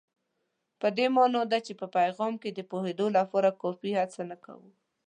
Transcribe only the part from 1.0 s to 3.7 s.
مانا ده چې په پیغام د پوهېدو لپاره